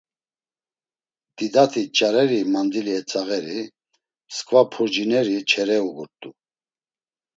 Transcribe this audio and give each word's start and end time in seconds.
Didati 1.35 1.81
nç̌areri 1.87 2.39
mandili 2.53 2.93
etzağeri, 2.99 3.59
msǩva 4.29 4.61
purcineri 4.71 5.37
çere 5.49 5.77
uğurt̆u. 5.87 6.29